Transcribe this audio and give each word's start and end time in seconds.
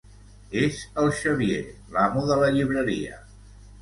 És 0.61 0.77
el 1.01 1.11
Xavier, 1.19 1.61
l'amo 1.97 2.25
de 2.31 2.39
la 2.45 2.51
llibreria. 2.57 3.21